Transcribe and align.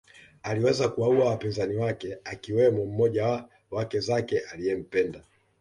Aliweza 0.43 0.87
kuwaua 0.89 1.25
wapinzani 1.25 1.75
wake 1.75 2.17
akiwemo 2.23 2.85
mmoja 2.85 3.25
wa 3.27 3.49
wake 3.71 3.99
zake 3.99 4.39
aliempenda 4.39 5.23